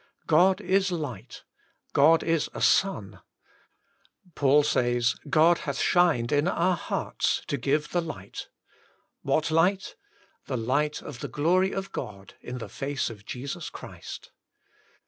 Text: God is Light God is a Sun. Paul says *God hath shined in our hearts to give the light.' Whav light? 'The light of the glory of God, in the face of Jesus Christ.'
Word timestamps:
God 0.25 0.59
is 0.61 0.91
Light 0.91 1.43
God 1.93 2.23
is 2.23 2.49
a 2.55 2.61
Sun. 2.63 3.19
Paul 4.33 4.63
says 4.63 5.13
*God 5.29 5.59
hath 5.59 5.77
shined 5.77 6.31
in 6.31 6.47
our 6.47 6.75
hearts 6.75 7.43
to 7.45 7.55
give 7.55 7.89
the 7.91 8.01
light.' 8.01 8.47
Whav 9.23 9.51
light? 9.51 9.95
'The 10.47 10.57
light 10.57 11.03
of 11.03 11.19
the 11.19 11.27
glory 11.27 11.71
of 11.71 11.91
God, 11.91 12.33
in 12.41 12.57
the 12.57 12.67
face 12.67 13.11
of 13.11 13.25
Jesus 13.27 13.69
Christ.' 13.69 14.31